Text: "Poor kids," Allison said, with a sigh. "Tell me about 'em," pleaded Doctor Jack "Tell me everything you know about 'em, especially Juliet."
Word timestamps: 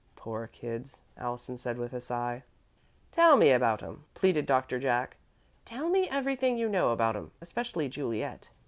"Poor 0.15 0.47
kids," 0.47 1.03
Allison 1.15 1.57
said, 1.57 1.77
with 1.77 1.93
a 1.93 2.01
sigh. 2.01 2.41
"Tell 3.11 3.37
me 3.37 3.51
about 3.51 3.83
'em," 3.83 4.05
pleaded 4.15 4.47
Doctor 4.47 4.79
Jack 4.79 5.17
"Tell 5.63 5.89
me 5.89 6.09
everything 6.09 6.57
you 6.57 6.67
know 6.67 6.89
about 6.89 7.15
'em, 7.15 7.29
especially 7.39 7.87
Juliet." 7.87 8.49